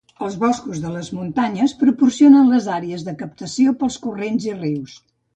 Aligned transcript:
Els 0.25 0.35
boscos 0.43 0.77
de 0.83 0.91
les 0.93 1.09
muntanyes 1.17 1.75
proporcionen 1.81 2.49
les 2.53 2.69
àrees 2.77 3.03
de 3.09 3.13
captació 3.19 3.75
pels 3.83 3.99
corrents 4.07 4.49
i 4.53 4.55
rius. 4.57 4.97